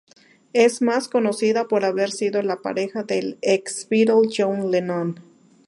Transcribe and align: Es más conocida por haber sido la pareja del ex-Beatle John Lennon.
Es 0.53 0.81
más 0.81 1.07
conocida 1.07 1.65
por 1.67 1.85
haber 1.85 2.09
sido 2.09 2.41
la 2.41 2.55
pareja 2.63 3.03
del 3.03 3.37
ex-Beatle 3.43 4.29
John 4.35 4.71
Lennon. 4.71 5.19